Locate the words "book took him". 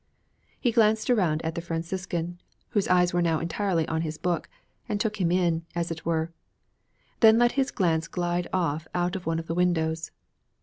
4.17-5.31